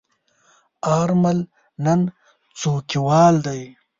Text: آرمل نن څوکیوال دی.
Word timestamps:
آرمل 0.97 1.39
نن 1.85 2.01
څوکیوال 2.59 3.35
دی. 3.45 3.61